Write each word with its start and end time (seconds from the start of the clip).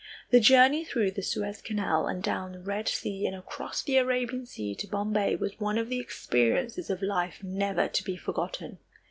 The 0.31 0.39
journey 0.39 0.83
through 0.83 1.11
the 1.11 1.21
Suez 1.21 1.61
Canal 1.61 2.07
and 2.07 2.23
down 2.23 2.53
the 2.53 2.59
Red 2.59 2.87
Sea 2.87 3.27
and 3.27 3.35
across 3.35 3.83
the 3.83 3.97
Arabian 3.97 4.47
Sea 4.47 4.73
to 4.73 4.87
Bombay 4.87 5.35
was 5.35 5.59
one 5.59 5.77
of 5.77 5.89
the 5.89 5.99
experiences 5.99 6.89
of 6.89 7.03
life 7.03 7.43
never 7.43 7.87
to 7.87 8.03
be 8.03 8.15
forgotten. 8.15 8.79